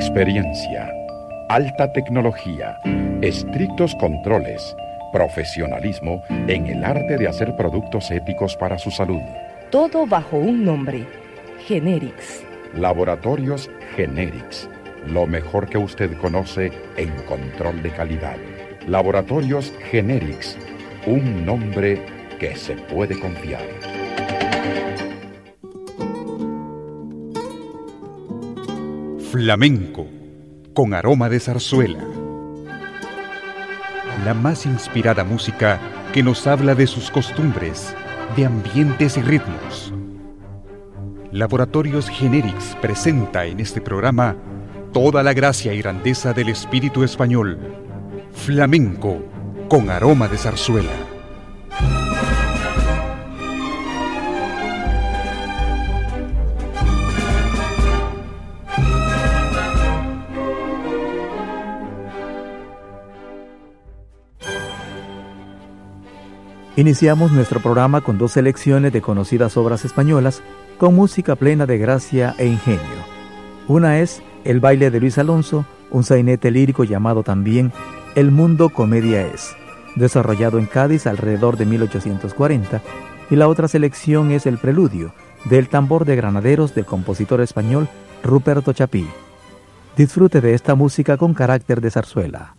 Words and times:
Experiencia, 0.00 0.88
alta 1.48 1.92
tecnología, 1.92 2.78
estrictos 3.20 3.96
controles, 3.96 4.76
profesionalismo 5.12 6.22
en 6.46 6.68
el 6.68 6.84
arte 6.84 7.18
de 7.18 7.26
hacer 7.26 7.56
productos 7.56 8.08
éticos 8.12 8.54
para 8.54 8.78
su 8.78 8.92
salud. 8.92 9.20
Todo 9.72 10.06
bajo 10.06 10.36
un 10.36 10.64
nombre, 10.64 11.04
Generics. 11.66 12.44
Laboratorios 12.74 13.68
Generics, 13.96 14.70
lo 15.04 15.26
mejor 15.26 15.68
que 15.68 15.78
usted 15.78 16.16
conoce 16.18 16.70
en 16.96 17.10
control 17.26 17.82
de 17.82 17.90
calidad. 17.90 18.36
Laboratorios 18.86 19.72
Generics, 19.90 20.56
un 21.06 21.44
nombre 21.44 22.00
que 22.38 22.54
se 22.54 22.76
puede 22.76 23.18
confiar. 23.18 23.97
Flamenco, 29.30 30.06
con 30.72 30.94
aroma 30.94 31.28
de 31.28 31.38
zarzuela. 31.38 32.02
La 34.24 34.32
más 34.32 34.64
inspirada 34.64 35.22
música 35.22 35.78
que 36.14 36.22
nos 36.22 36.46
habla 36.46 36.74
de 36.74 36.86
sus 36.86 37.10
costumbres, 37.10 37.94
de 38.36 38.46
ambientes 38.46 39.18
y 39.18 39.20
ritmos. 39.20 39.92
Laboratorios 41.30 42.08
Generics 42.08 42.74
presenta 42.80 43.44
en 43.44 43.60
este 43.60 43.82
programa 43.82 44.34
toda 44.94 45.22
la 45.22 45.34
gracia 45.34 45.74
y 45.74 45.82
grandeza 45.82 46.32
del 46.32 46.48
espíritu 46.48 47.04
español. 47.04 47.58
Flamenco, 48.32 49.22
con 49.68 49.90
aroma 49.90 50.28
de 50.28 50.38
zarzuela. 50.38 51.07
Iniciamos 66.78 67.32
nuestro 67.32 67.58
programa 67.58 68.02
con 68.02 68.18
dos 68.18 68.30
selecciones 68.30 68.92
de 68.92 69.02
conocidas 69.02 69.56
obras 69.56 69.84
españolas 69.84 70.44
con 70.76 70.94
música 70.94 71.34
plena 71.34 71.66
de 71.66 71.76
gracia 71.76 72.36
e 72.38 72.46
ingenio. 72.46 73.04
Una 73.66 73.98
es 73.98 74.22
El 74.44 74.60
baile 74.60 74.92
de 74.92 75.00
Luis 75.00 75.18
Alonso, 75.18 75.66
un 75.90 76.04
sainete 76.04 76.52
lírico 76.52 76.84
llamado 76.84 77.24
también 77.24 77.72
El 78.14 78.30
mundo 78.30 78.68
comedia 78.68 79.26
es, 79.26 79.56
desarrollado 79.96 80.60
en 80.60 80.66
Cádiz 80.66 81.08
alrededor 81.08 81.56
de 81.56 81.66
1840, 81.66 82.80
y 83.28 83.34
la 83.34 83.48
otra 83.48 83.66
selección 83.66 84.30
es 84.30 84.46
El 84.46 84.58
preludio, 84.58 85.12
del 85.46 85.68
tambor 85.68 86.04
de 86.04 86.14
granaderos 86.14 86.76
del 86.76 86.86
compositor 86.86 87.40
español 87.40 87.88
Ruperto 88.22 88.72
Chapí. 88.72 89.04
Disfrute 89.96 90.40
de 90.40 90.54
esta 90.54 90.76
música 90.76 91.16
con 91.16 91.34
carácter 91.34 91.80
de 91.80 91.90
zarzuela. 91.90 92.57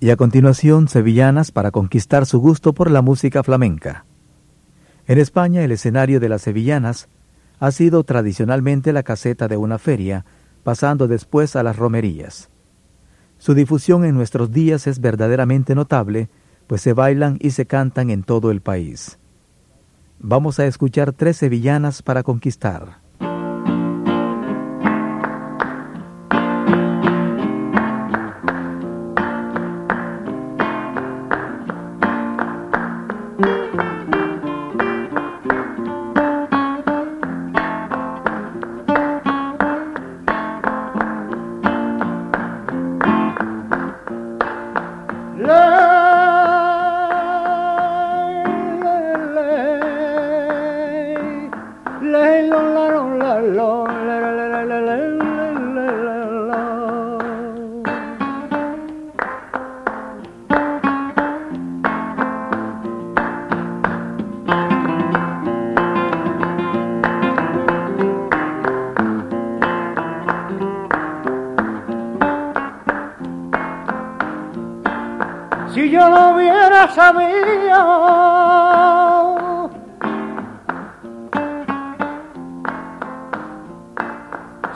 Y 0.00 0.10
a 0.10 0.16
continuación 0.16 0.88
sevillanas 0.88 1.50
para 1.50 1.70
conquistar 1.70 2.24
su 2.26 2.38
gusto 2.38 2.72
por 2.72 2.90
la 2.90 3.02
música 3.02 3.42
flamenca. 3.42 4.04
En 5.06 5.18
España 5.18 5.64
el 5.64 5.72
escenario 5.72 6.20
de 6.20 6.28
las 6.28 6.42
sevillanas 6.42 7.08
ha 7.58 7.70
sido 7.72 8.04
tradicionalmente 8.04 8.92
la 8.92 9.02
caseta 9.02 9.48
de 9.48 9.56
una 9.56 9.78
feria, 9.78 10.24
pasando 10.62 11.08
después 11.08 11.56
a 11.56 11.62
las 11.62 11.76
romerías. 11.76 12.50
Su 13.38 13.54
difusión 13.54 14.04
en 14.04 14.14
nuestros 14.14 14.52
días 14.52 14.86
es 14.86 15.00
verdaderamente 15.00 15.74
notable, 15.74 16.28
pues 16.66 16.82
se 16.82 16.92
bailan 16.92 17.38
y 17.40 17.50
se 17.50 17.66
cantan 17.66 18.10
en 18.10 18.22
todo 18.22 18.50
el 18.50 18.60
país. 18.60 19.18
Vamos 20.20 20.58
a 20.58 20.66
escuchar 20.66 21.12
tres 21.12 21.36
sevillanas 21.36 22.02
para 22.02 22.22
conquistar. 22.22 23.07
Si 45.38 45.77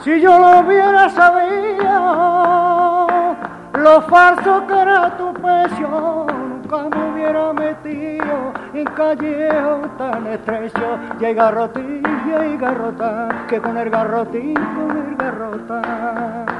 si 0.03 0.21
yo 0.21 0.39
lo 0.39 0.59
hubiera 0.59 1.09
sabido, 1.09 1.87
lo 3.73 4.01
falso 4.03 4.65
que 4.67 4.73
era 4.73 5.17
tu 5.17 5.33
pecho, 5.33 6.27
nunca 6.31 6.89
me 6.95 7.11
hubiera 7.11 7.51
metido 7.51 8.53
en 8.73 8.85
callejón 8.85 9.91
tan 9.97 10.27
estrecho. 10.27 10.97
Y 11.19 11.25
hay 11.25 11.33
garrotín, 11.33 12.03
y 12.25 12.31
hay 12.31 12.55
garrota, 12.57 13.27
que 13.49 13.59
con 13.59 13.77
el 13.77 13.89
garrotín, 13.89 14.53
con 14.53 14.97
el 14.97 15.15
garrota. 15.17 16.52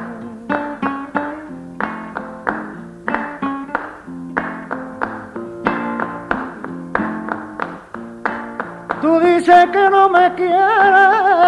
Tú 9.54 9.60
dices 9.60 9.72
que 9.72 9.90
no 9.90 10.10
me 10.10 10.34
quieres 10.34 11.44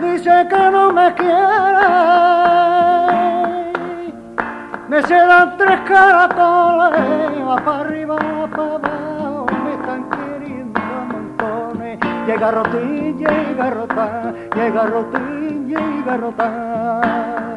dice 0.00 0.48
que 0.48 0.70
no 0.70 0.92
me 0.92 1.14
quiere. 1.14 1.34
Me 4.88 5.00
dan 5.02 5.56
tres 5.56 5.80
caratones, 5.86 7.48
va 7.48 7.56
para 7.64 7.80
arriba, 7.80 8.16
va 8.16 8.46
para 8.48 8.74
abajo, 8.74 9.46
me 9.64 9.74
están 9.74 10.10
queriendo 10.10 10.80
montones. 11.12 11.98
Llega 12.26 12.50
rotín, 12.50 13.18
llega 13.18 13.70
rota, 13.70 14.34
llega 14.54 14.86
rotín, 14.86 15.68
llega 15.68 16.16
rota. 16.16 17.49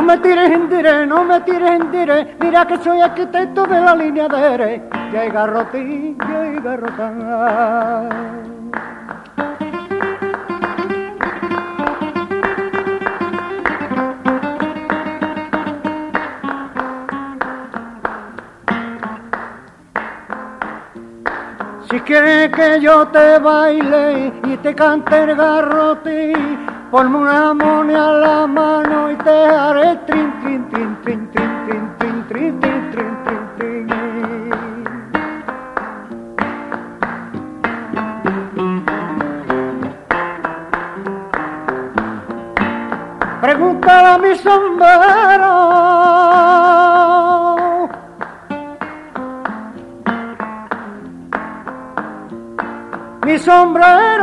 No 0.00 0.06
me 0.06 0.16
tires 0.16 0.50
en 0.50 0.66
dire, 0.70 1.06
no 1.06 1.24
me 1.24 1.40
tires 1.42 1.72
en 1.72 1.92
dire, 1.92 2.34
mira 2.40 2.66
que 2.66 2.78
soy 2.78 3.02
arquitecto 3.02 3.66
de 3.66 3.80
la 3.82 3.94
línea 3.94 4.28
de 4.28 4.54
Ere. 4.54 4.82
Garrotín, 5.30 6.16
ya 6.26 6.40
hay 6.40 6.56
Si 21.90 22.00
quieres 22.00 22.52
que 22.52 22.80
yo 22.80 23.06
te 23.08 23.38
baile 23.38 24.32
y 24.44 24.56
te 24.56 24.74
cante 24.74 25.24
el 25.24 25.36
garrotín, 25.36 26.59
ponme 26.90 27.18
una 27.18 27.54
monia 27.54 28.04
a 28.04 28.12
la 28.12 28.46
mano 28.48 29.12
y 29.12 29.16
te 29.16 29.30
haré 29.30 29.96
trin, 30.06 30.32
trin, 30.40 30.68
trin, 30.70 30.96
trin, 31.02 31.30
trin, 31.30 31.50
trin, 31.68 31.84
trin, 31.98 32.26
trin, 32.28 32.60
trin, 32.60 32.90
trin, 32.90 33.14
trin, 33.24 33.44
trin. 33.56 33.86
Pregúntale 43.40 44.08
a 44.08 44.18
mi 44.18 44.34
sombrero. 44.34 45.54
Mi 53.22 53.38
sombrero 53.38 54.19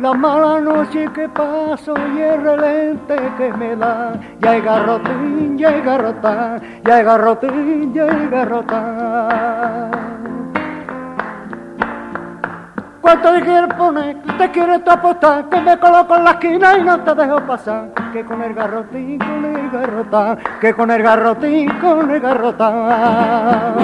la 0.00 0.14
mala 0.14 0.60
noche 0.60 1.08
que 1.12 1.28
paso 1.28 1.94
y 2.14 2.20
el 2.20 2.42
relente 2.42 3.16
que 3.36 3.52
me 3.52 3.74
da. 3.76 4.12
Hay 4.46 4.60
garrotán, 4.60 5.58
ya 5.58 5.68
hay 5.68 5.80
garrotín, 7.02 7.92
ya 7.92 8.04
hay 8.04 8.28
garrotán. 8.28 9.90
¿Cuánto 13.00 13.32
te 13.32 13.40
quieres 13.40 13.74
poner? 13.74 14.16
¿Te 14.36 14.50
quieres 14.50 14.84
tu 14.84 14.90
apostar? 14.90 15.48
Que 15.48 15.60
me 15.60 15.78
coloco 15.78 16.14
en 16.16 16.24
la 16.24 16.30
esquina 16.32 16.76
y 16.76 16.82
no 16.82 17.00
te 17.00 17.14
dejo 17.14 17.40
pasar. 17.46 17.88
Que 18.12 18.24
con 18.24 18.42
el 18.42 18.54
garrotín, 18.54 19.18
con 19.18 19.44
el 19.44 19.70
garrotán, 19.70 20.38
que 20.60 20.74
con 20.74 20.90
el 20.90 21.02
garrotín, 21.02 21.70
con 21.80 22.10
el 22.10 22.20
garrotán. 22.20 23.74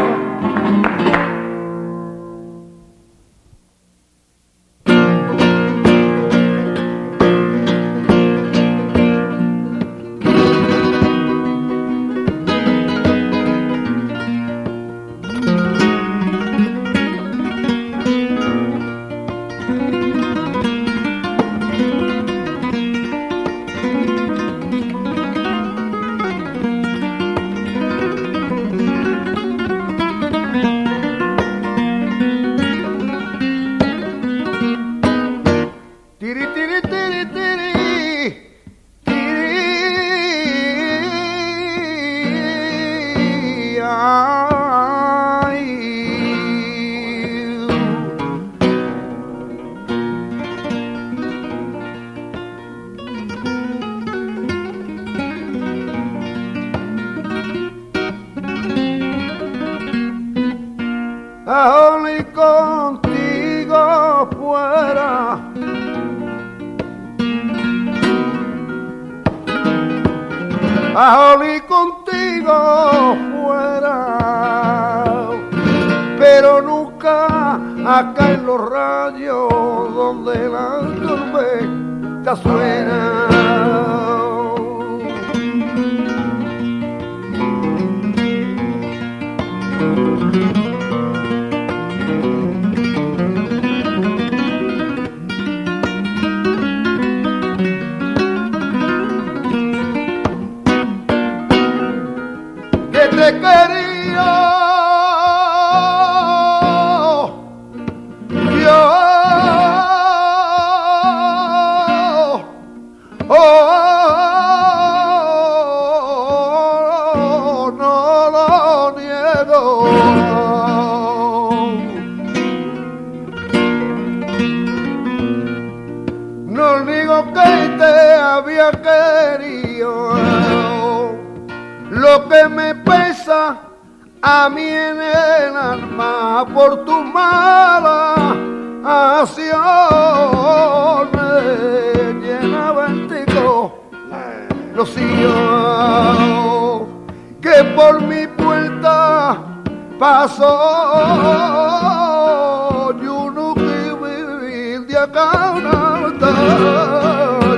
cauta, 155.06 156.30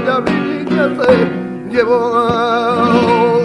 ya 0.07 0.21
vi 0.21 0.65
que 0.65 0.85
se 0.97 1.13
llevó. 1.71 3.36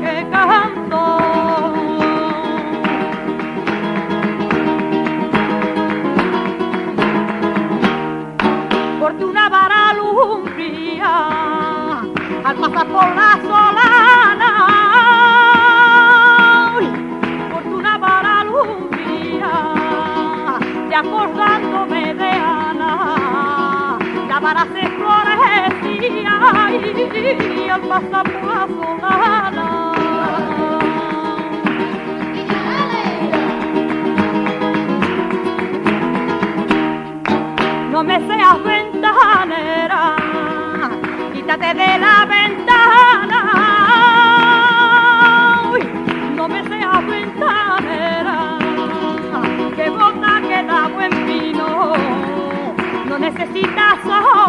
Que 0.00 0.26
canto. 0.30 1.02
Porque 9.00 9.24
una 9.24 9.48
vara 9.48 9.90
alumbría 9.90 11.12
al 12.44 12.56
pasar 12.56 12.86
por 12.88 13.14
la 13.14 13.38
solana. 13.42 13.75
Y 26.84 27.68
al 27.68 27.80
pasar 27.82 28.24
por 28.32 28.44
la 28.44 28.66
solana. 28.66 29.96
no 37.90 38.04
me 38.04 38.18
seas 38.26 38.62
ventanera, 38.62 40.16
quítate 41.32 41.74
de 41.74 41.98
la 41.98 42.26
ventana. 42.26 43.40
No 46.34 46.46
me 46.46 46.62
seas 46.68 47.06
ventanera, 47.06 48.58
que 49.76 49.88
bota 49.88 50.42
que 50.42 50.62
da 50.62 50.88
buen 50.88 51.26
vino, 51.26 51.94
no 53.08 53.18
necesitas 53.18 53.98
y 54.04 54.45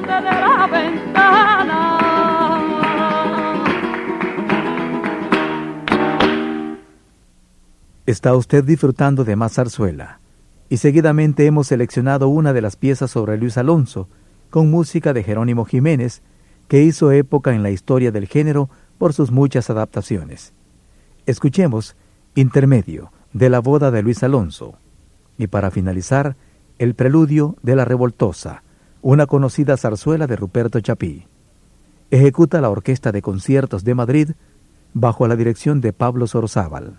de 0.00 0.20
la 0.20 0.68
ventana. 0.70 1.92
Está 8.04 8.36
usted 8.36 8.64
disfrutando 8.64 9.24
de 9.24 9.36
más 9.36 9.54
zarzuela 9.54 10.20
y 10.68 10.76
seguidamente 10.76 11.46
hemos 11.46 11.68
seleccionado 11.68 12.28
una 12.28 12.52
de 12.52 12.60
las 12.60 12.76
piezas 12.76 13.10
sobre 13.10 13.36
Luis 13.38 13.56
Alonso, 13.56 14.08
con 14.50 14.70
música 14.70 15.12
de 15.12 15.22
Jerónimo 15.22 15.64
Jiménez, 15.64 16.22
que 16.68 16.82
hizo 16.82 17.10
época 17.12 17.54
en 17.54 17.62
la 17.62 17.70
historia 17.70 18.12
del 18.12 18.26
género 18.26 18.68
por 18.98 19.12
sus 19.12 19.30
muchas 19.30 19.70
adaptaciones. 19.70 20.52
Escuchemos 21.26 21.96
Intermedio 22.34 23.12
de 23.32 23.48
la 23.48 23.60
boda 23.60 23.90
de 23.90 24.02
Luis 24.02 24.22
Alonso 24.22 24.78
y 25.38 25.46
para 25.46 25.70
finalizar, 25.70 26.36
el 26.78 26.94
preludio 26.94 27.56
de 27.62 27.76
La 27.76 27.84
Revoltosa, 27.84 28.62
una 29.06 29.28
conocida 29.28 29.76
zarzuela 29.76 30.26
de 30.26 30.34
Ruperto 30.34 30.80
Chapí. 30.80 31.28
Ejecuta 32.10 32.60
la 32.60 32.70
Orquesta 32.70 33.12
de 33.12 33.22
Conciertos 33.22 33.84
de 33.84 33.94
Madrid 33.94 34.30
bajo 34.94 35.28
la 35.28 35.36
dirección 35.36 35.80
de 35.80 35.92
Pablo 35.92 36.26
Sorozábal. 36.26 36.96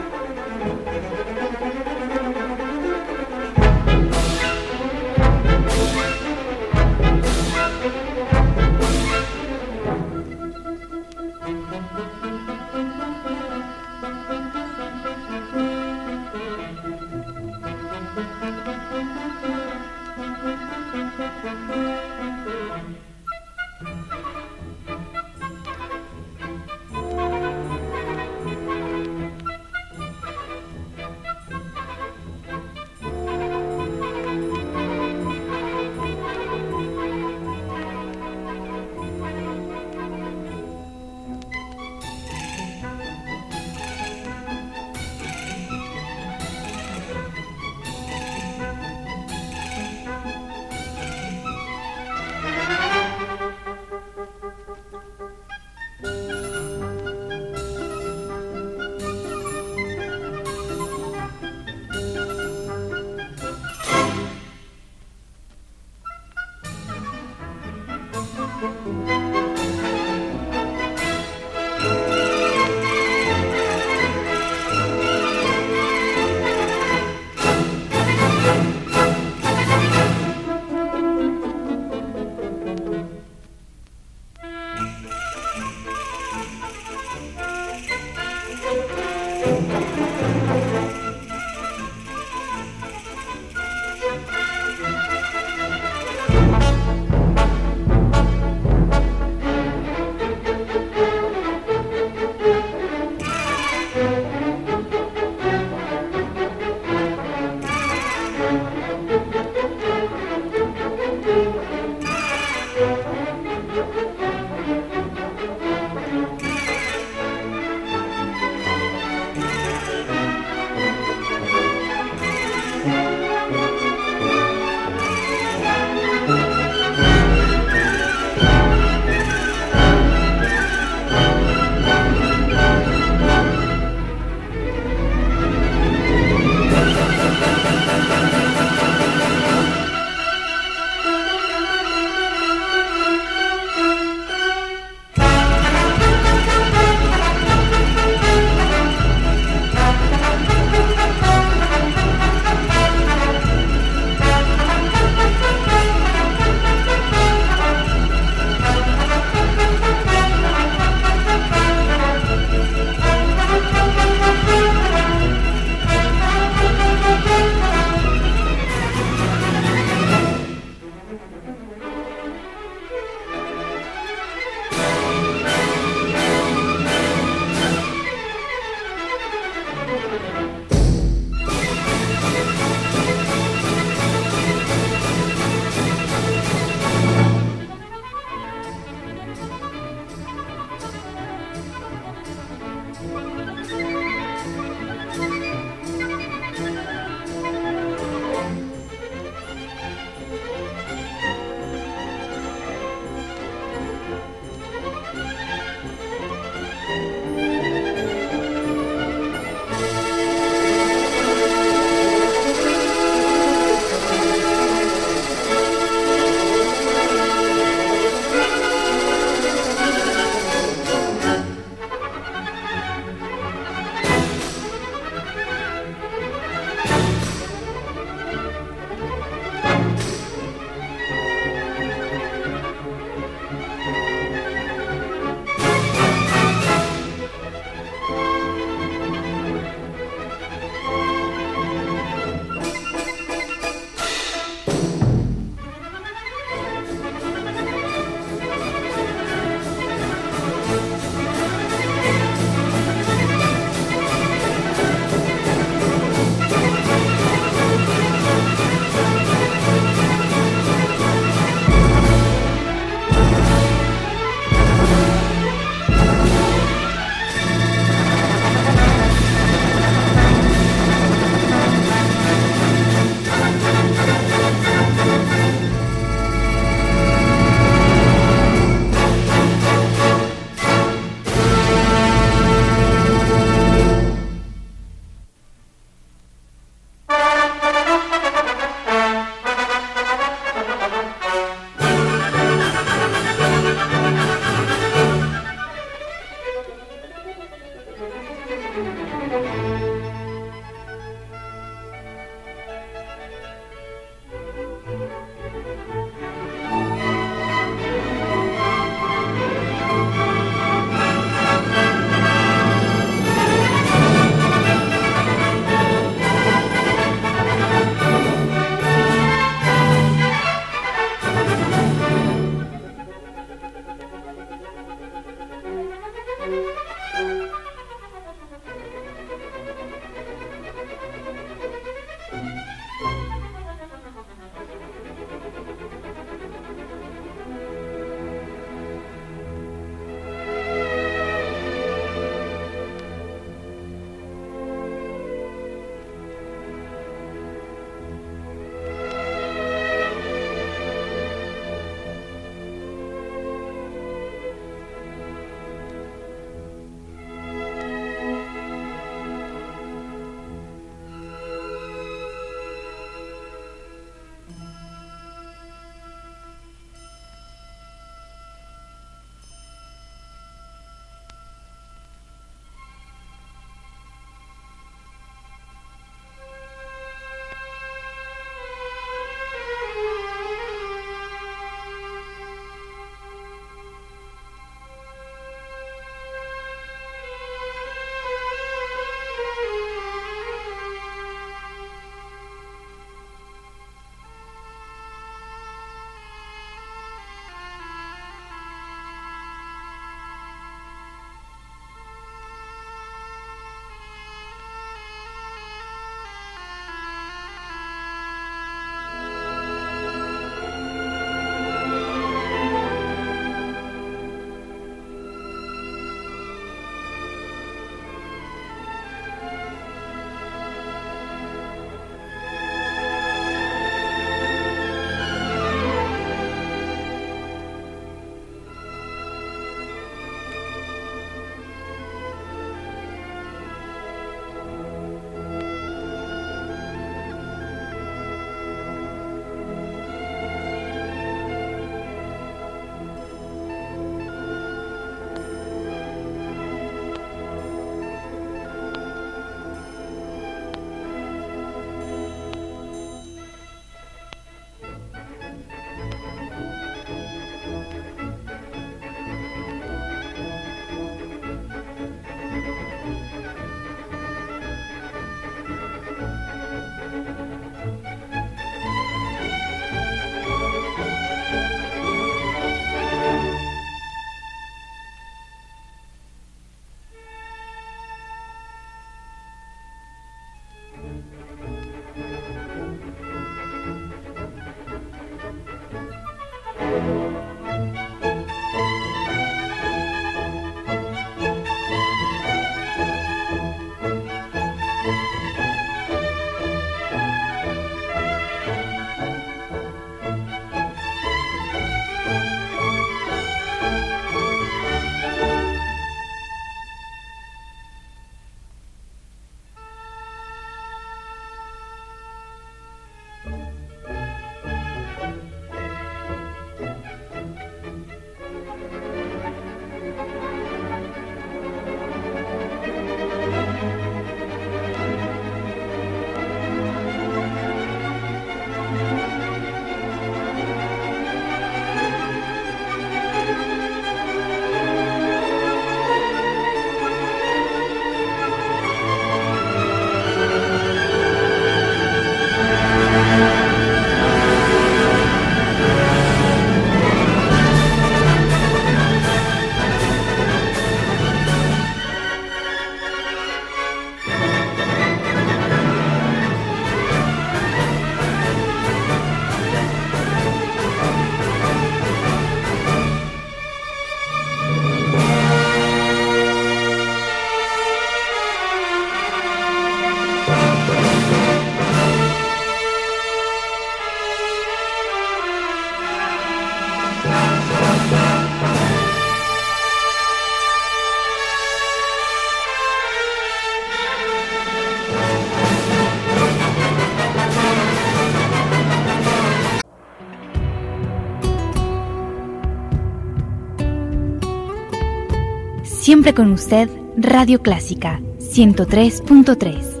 Siempre 596.22 596.40
con 596.40 596.52
usted, 596.52 596.88
Radio 597.16 597.62
Clásica 597.62 598.20
103.3. 598.38 600.00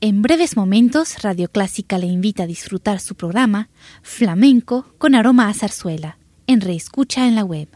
En 0.00 0.22
breves 0.22 0.56
momentos, 0.56 1.22
Radio 1.22 1.50
Clásica 1.50 1.98
le 1.98 2.06
invita 2.06 2.44
a 2.44 2.46
disfrutar 2.46 2.98
su 3.00 3.14
programa 3.14 3.68
Flamenco 4.00 4.86
con 4.96 5.14
aroma 5.14 5.50
a 5.50 5.52
zarzuela, 5.52 6.16
en 6.46 6.62
reescucha 6.62 7.28
en 7.28 7.34
la 7.34 7.44
web 7.44 7.68